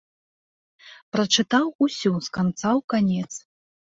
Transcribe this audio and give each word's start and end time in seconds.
Прачытаў 1.15 1.65
усю 1.85 2.11
з 2.27 2.33
канца 2.37 2.69
ў 2.69 2.81
канец. 2.95 3.29